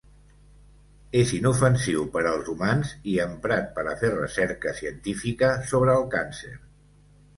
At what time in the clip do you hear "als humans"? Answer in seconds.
2.31-2.93